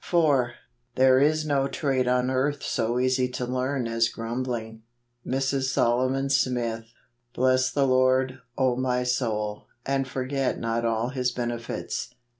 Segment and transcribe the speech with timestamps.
[0.03, 0.53] 73 74 JULY.
[0.95, 0.95] 4.
[0.95, 4.81] There is no trade on earth so easy to learn as grumbling.
[5.23, 5.65] Mrs.
[5.69, 6.85] Solomon Smith."
[7.35, 12.15] Bless the Lord, 0 ray soul, and forget not all his benefits